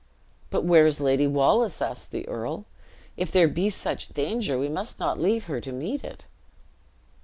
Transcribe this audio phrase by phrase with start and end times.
[0.49, 2.65] "But where is Lady Wallace?" asked the earl;
[3.17, 6.25] "if there be such danger we must not leave her to meet it."